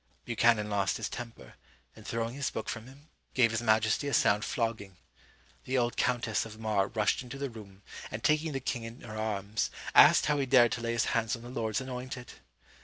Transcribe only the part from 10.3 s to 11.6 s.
he dared to lay his hands on the